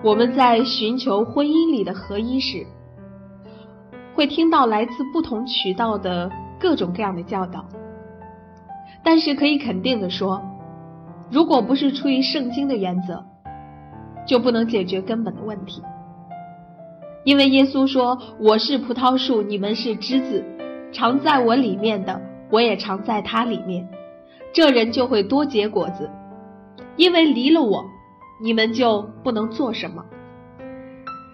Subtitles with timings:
[0.00, 2.64] 我们在寻求婚姻里的合一时，
[4.14, 6.30] 会听到来自不同渠道的
[6.60, 7.64] 各种各样的教导。
[9.02, 10.40] 但是可以肯定的说，
[11.32, 13.24] 如果不是出于圣经的原则，
[14.24, 15.82] 就不能解决根本的问题。
[17.24, 20.44] 因为耶稣说：“我是葡萄树，你们是枝子，
[20.92, 23.88] 常在我里面的，我也常在他里面。
[24.52, 26.08] 这人就会多结果子，
[26.96, 27.84] 因为离了我。”
[28.40, 30.04] 你们就不能做什么？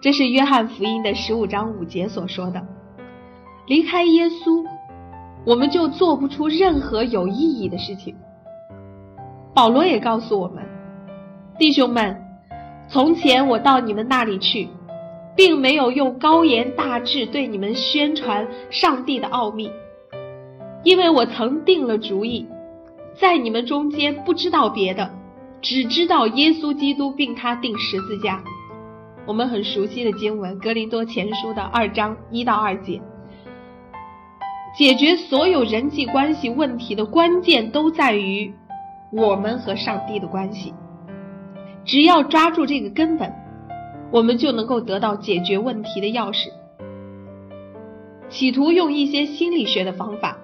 [0.00, 2.66] 这是约翰福音的十五章五节所说的。
[3.66, 4.64] 离开耶稣，
[5.44, 8.14] 我们就做不出任何有意义的事情。
[9.54, 10.62] 保罗也告诉我们，
[11.58, 12.16] 弟兄们，
[12.88, 14.68] 从前我到你们那里去，
[15.34, 19.70] 并没有用高言大志对你们宣传上帝的奥秘，
[20.82, 22.46] 因为我曾定了主意，
[23.18, 25.10] 在你们中间不知道别的。
[25.62, 28.42] 只知道耶稣基督并他定十字架，
[29.26, 33.00] 我们很熟悉的经文《格林多前书》的二章一到二节。
[34.76, 38.52] 解决所有人际关系问题的关键都在于
[39.10, 40.74] 我们和上帝的关系。
[41.84, 43.32] 只要抓住这个根本，
[44.12, 46.48] 我们就能够得到解决问题的钥匙。
[48.28, 50.36] 企图用一些心理学的方法，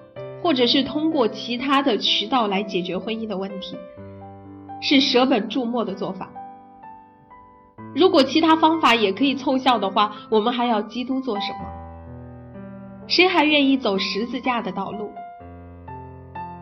[0.43, 3.77] 或者是通过其他的渠道来解决婚姻的问题。
[4.83, 6.29] 是舍本逐末的做法。
[7.95, 11.59] 如果其他方法也可以凑效的话，我们还要基督做什么？
[13.07, 15.11] 谁还愿意走十字架的道路？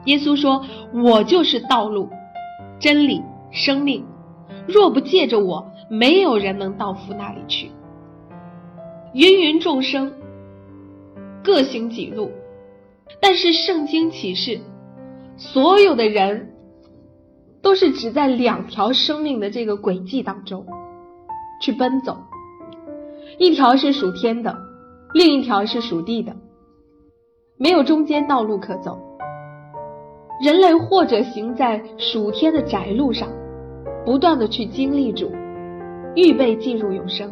[0.06, 2.09] 耶稣说：“我就是道路、
[2.78, 4.05] 真理、生命。
[4.67, 7.71] 若不借着我，没有人能到父那里去。”
[9.15, 10.12] 芸芸众生
[11.44, 12.31] 各行己路，
[13.21, 14.61] 但是圣经启示，
[15.37, 16.50] 所有的人。
[17.62, 20.66] 都是只在两条生命的这个轨迹当中
[21.60, 22.16] 去奔走，
[23.38, 24.56] 一条是属天的，
[25.12, 26.34] 另一条是属地的，
[27.59, 28.99] 没有中间道路可走。
[30.43, 33.28] 人类或者行在属天的窄路上，
[34.06, 35.31] 不断的去经历主，
[36.15, 37.28] 预备进入永生；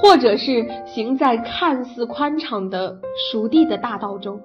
[0.00, 2.96] 或者是行在看似宽敞的
[3.32, 4.40] 属地的大道中，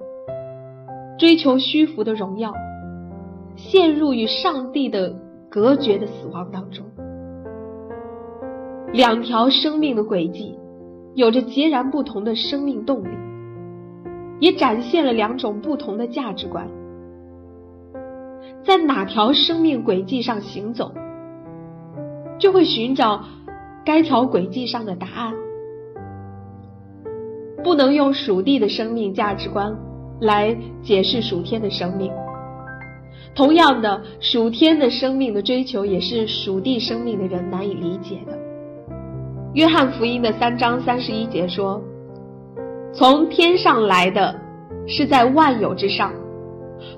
[1.19, 2.51] 追求虚浮的荣耀。
[3.55, 5.13] 陷入与上帝的
[5.49, 6.85] 隔绝的死亡当中，
[8.93, 10.57] 两条生命的轨迹，
[11.13, 13.09] 有着截然不同的生命动力，
[14.39, 16.67] 也展现了两种不同的价值观。
[18.63, 20.91] 在哪条生命轨迹上行走，
[22.37, 23.23] 就会寻找
[23.83, 25.33] 该条轨迹上的答案。
[27.63, 29.75] 不能用属地的生命价值观
[30.19, 32.11] 来解释属天的生命。
[33.33, 38.37] 同样的，属天的生命的追求也是属地生命的人难以理解的。
[39.53, 41.81] 约翰福音的三章三十一节说
[42.93, 44.37] ：“从天上来的
[44.85, 46.11] 是在万有之上，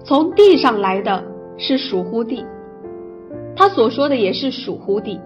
[0.04, 1.24] 从地上来的
[1.58, 2.44] 是属乎地。”
[3.56, 5.20] 他所说的也是属乎地。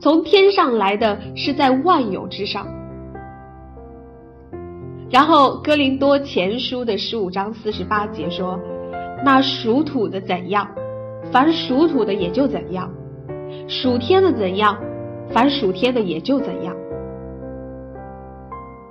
[0.00, 2.68] 从天上来的是在万有之上。
[5.10, 8.56] 然后哥林多前书的十五章四十八节说。
[9.24, 10.68] 那属土的怎样，
[11.32, 12.88] 凡属土的也就怎样；
[13.68, 14.78] 属天的怎样，
[15.30, 16.74] 凡属天的也就怎样。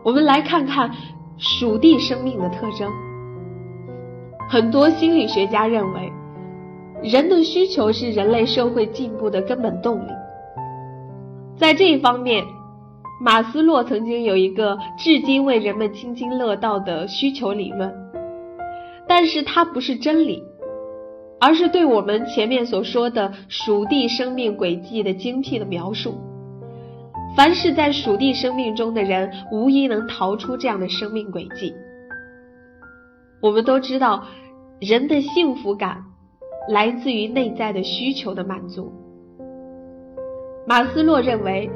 [0.03, 0.91] 我们来看看
[1.37, 2.89] 属地生命的特征。
[4.49, 6.11] 很多心理学家认为，
[7.03, 10.11] 人的需求是人类社会进步的根本动力。
[11.57, 12.45] 在这一方面，
[13.19, 18.06] 马斯洛曾经有一个至今为人们津津乐道的需求理论。
[19.19, 20.43] 但是它不是真理，
[21.39, 26.13] 而是对我们前面所说的属地生命轨迹的精辟的描述。
[27.35, 31.73] 凡是在属地生命中的人，无疑能逃出这样的生命轨迹。
[33.41, 34.23] 我们都知道，
[34.79, 35.97] 人的幸福感
[36.69, 38.93] 来自于内在的需求的满足。
[40.67, 41.67] 马斯洛认为，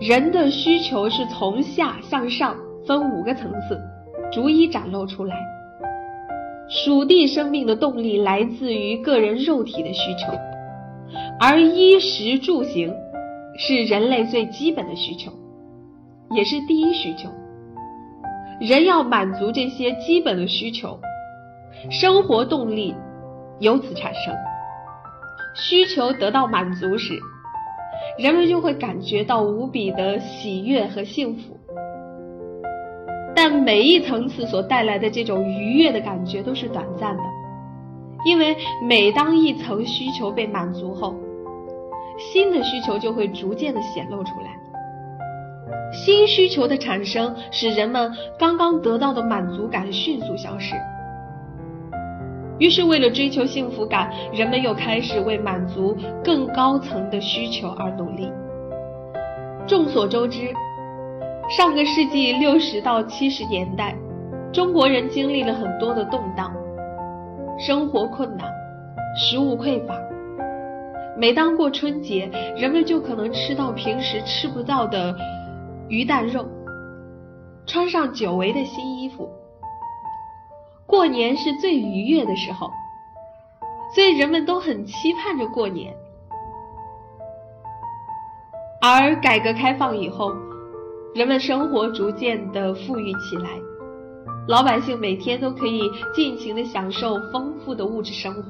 [0.00, 2.54] 人的需求是从下向上
[2.86, 3.76] 分五个层次，
[4.30, 5.57] 逐一展露出来。
[6.68, 10.32] 属地生命的动力来自于个人肉体的需求，
[11.40, 12.94] 而衣食住行
[13.56, 15.32] 是人类最基本的需求，
[16.30, 17.30] 也是第一需求。
[18.60, 20.98] 人要满足这些基本的需求，
[21.90, 22.94] 生活动力
[23.60, 24.34] 由此产生。
[25.54, 27.14] 需求得到满足时，
[28.18, 31.58] 人们就会感觉到无比的喜悦和幸福。
[33.40, 37.22] 但每一层次所带来的这种愉悦的感觉都是短暂的，
[38.24, 41.14] 因为每当一层需求被满足后，
[42.18, 44.58] 新的需求就会逐渐的显露出来。
[45.92, 50.74] 新需求的产生使人们刚刚得到的满足感迅速消失，
[52.58, 58.32] 于是为了追求幸福感，人们又开始为满足更高层的需求而努力。
[59.64, 60.52] 众所周知。
[61.48, 63.96] 上个世纪六十到七十年代，
[64.52, 66.52] 中国人经历了很多的动荡，
[67.58, 68.46] 生活困难，
[69.16, 69.98] 食物匮乏。
[71.16, 75.16] 每当过春节，人们就可能吃到平时吃不到的
[75.88, 76.46] 鱼蛋肉，
[77.64, 79.26] 穿上久违的新衣服。
[80.86, 82.70] 过年是最愉悦的时候，
[83.94, 85.94] 所以人们都很期盼着过年。
[88.82, 90.30] 而改革开放以后，
[91.18, 93.60] 人们生活逐渐的富裕起来，
[94.46, 95.80] 老百姓每天都可以
[96.14, 98.42] 尽情的享受丰富的物质生活。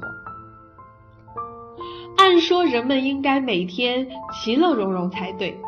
[2.15, 5.59] 按说人们应该每天其乐融融才对，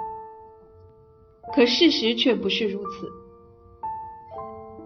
[1.55, 3.09] 可事实却不是如此。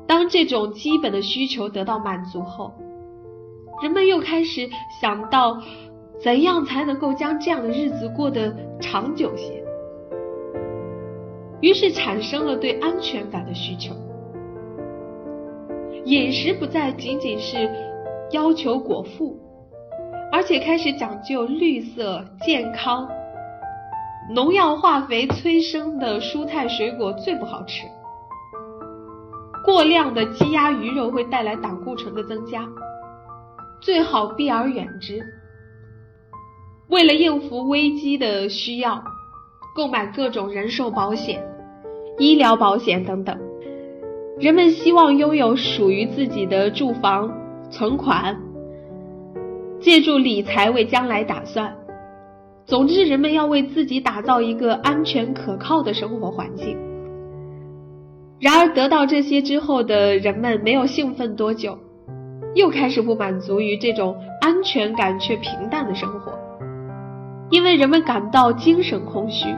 [0.07, 2.73] 当这种基本的需求得到满足后，
[3.83, 4.69] 人们又开始
[5.01, 5.61] 想到
[6.23, 9.64] 怎样才能够将这样的日子过得长久些。
[11.65, 13.95] 于是产生了对安全感的需求，
[16.03, 17.67] 饮食不再仅仅是
[18.29, 19.35] 要求果腹，
[20.31, 23.09] 而且开始讲究绿色、健康。
[24.29, 27.87] 农药、化肥催生的蔬菜水果最不好吃，
[29.65, 32.63] 过量的鸡鸭鱼肉会带来胆固醇的增加，
[33.81, 35.19] 最好避而远之。
[36.89, 39.03] 为了应付危机的需要。
[39.75, 41.45] 购买各种人寿保险、
[42.17, 43.37] 医疗保险等等，
[44.39, 47.31] 人们希望拥有属于自己的住房、
[47.69, 48.37] 存款，
[49.81, 51.75] 借助理财为将来打算。
[52.65, 56.77] 总之，人们要为自己打造一个安全可靠的生活环境。
[58.39, 61.77] 然而，得到这些之后的人们没有兴奋多久，
[62.53, 66.31] 又开始不满足于这种安全感却平淡的生活。
[67.51, 69.53] 因为人们感到精神空虚，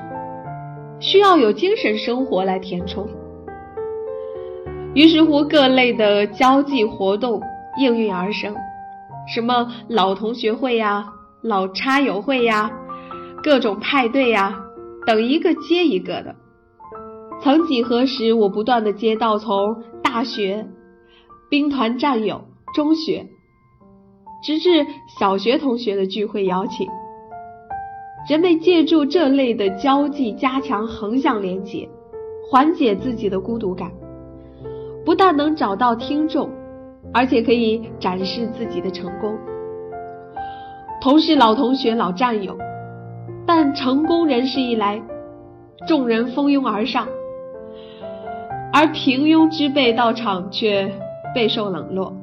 [0.99, 3.07] 需要有精神生活来填充。
[4.93, 7.41] 于是乎，各类的交际活动
[7.79, 8.55] 应运而生，
[9.31, 11.05] 什么老同学会呀、
[11.41, 12.71] 老叉友会呀、
[13.43, 14.59] 各种派对呀，
[15.05, 16.35] 等一个接一个的。
[17.43, 20.67] 曾几何时，我不断的接到从大学、
[21.47, 23.27] 兵团战友、中学，
[24.43, 24.87] 直至
[25.19, 26.87] 小学同学的聚会邀请。
[28.27, 31.87] 人们借助这类的交际，加强横向连接，
[32.51, 33.89] 缓解自己的孤独感。
[35.05, 36.49] 不但能找到听众，
[37.13, 39.33] 而且可以展示自己的成功。
[40.99, 42.57] 同是老同学、老战友，
[43.45, 45.01] 但成功人士一来，
[45.87, 47.07] 众人蜂拥而上，
[48.73, 50.91] 而平庸之辈到场却
[51.33, 52.13] 备受冷落。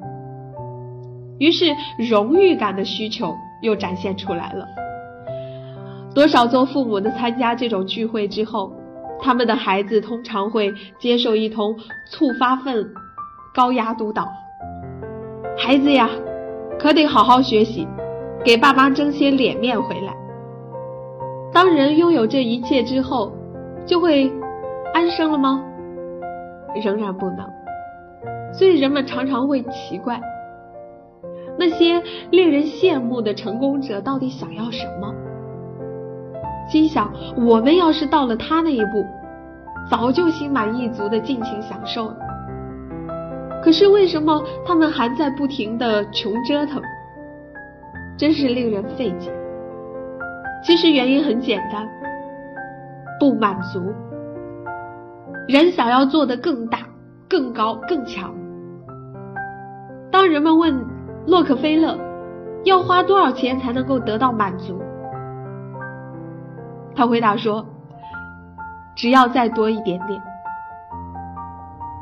[1.38, 1.64] 于是，
[2.10, 4.66] 荣誉感的需求又展现出来了。
[6.14, 8.72] 多少做父母的参加这种聚会之后，
[9.20, 11.76] 他们的孩子通常会接受一通
[12.10, 12.88] 促发奋、
[13.52, 14.28] 高压督导。
[15.56, 16.08] 孩子呀，
[16.78, 17.86] 可得好好学习，
[18.44, 20.14] 给爸妈争些脸面回来。
[21.52, 23.32] 当人拥有这一切之后，
[23.84, 24.32] 就会
[24.92, 25.64] 安生了吗？
[26.84, 27.38] 仍然不能。
[28.52, 30.20] 所以人们常常会奇怪，
[31.58, 35.12] 那些令人羡慕的成功者到底想要什么？
[36.68, 39.04] 心想，我们要是到了他那一步，
[39.90, 42.16] 早就心满意足的尽情享受了。
[43.62, 46.82] 可是为什么他们还在不停的穷折腾？
[48.16, 49.32] 真是令人费解。
[50.62, 51.86] 其实原因很简单，
[53.20, 53.92] 不满足。
[55.46, 56.78] 人想要做的更大、
[57.28, 58.34] 更高、更强。
[60.10, 60.74] 当人们问
[61.26, 61.98] 洛克菲勒
[62.64, 64.80] 要花多少钱才能够得到满足？
[66.96, 67.66] 他回答说
[68.96, 70.22] ：“只要再多一点点。”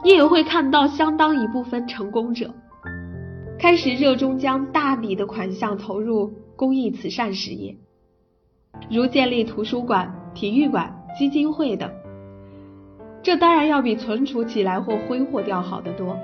[0.04, 2.52] 你也会看到相当一部分成功者，
[3.58, 7.76] 开始热衷将大笔的款项投入公益慈善事业，
[8.90, 11.88] 如建立图书馆、体育馆、基金会等。
[13.22, 16.18] 这当然要比存储起来或挥霍掉好得多。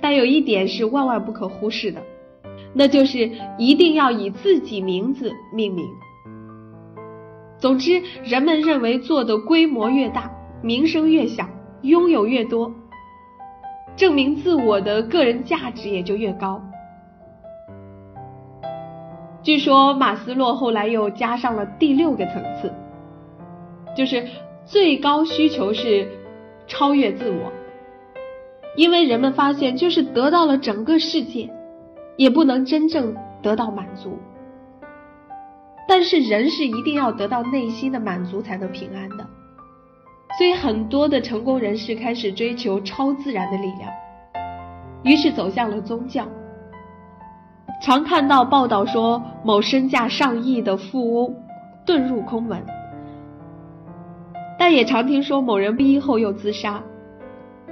[0.00, 2.02] 但有一点是万万不可忽视的，
[2.72, 5.84] 那就是一定要以自己名字命名。
[7.60, 10.30] 总之，人们认为做的规模越大，
[10.62, 11.48] 名声越响，
[11.82, 12.72] 拥有越多，
[13.96, 16.62] 证明自我的个人价值也就越高。
[19.42, 22.72] 据说马斯洛后来又加上了第六个层次，
[23.94, 24.26] 就是
[24.64, 26.08] 最高需求是
[26.66, 27.52] 超越自我，
[28.76, 31.50] 因为人们发现，就是得到了整个世界，
[32.16, 34.18] 也不能真正得到满足。
[35.92, 39.26] 但是人是一定要得到内心的满足才能平安的，
[40.38, 43.90] 所以很多的成功人士开始追求超自然的力量，
[45.02, 46.24] 于是走向了宗教。
[47.82, 51.34] 常看到报道说某身价上亿的富翁
[51.84, 52.64] 遁入空门，
[54.56, 56.80] 但也常听说某人毕业后又自杀，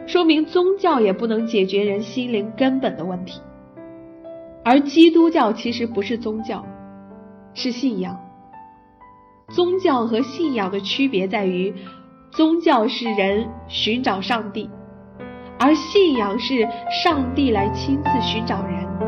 [0.06, 3.40] 说明宗教也不能解决人心灵根本的问题。
[4.64, 6.66] 而基督教其实不是宗教。
[7.58, 8.16] 是信仰。
[9.48, 11.74] 宗教和信仰的区别在于，
[12.30, 14.70] 宗教是人寻找上帝，
[15.58, 16.68] 而信仰是
[17.02, 19.07] 上帝来亲自寻找人。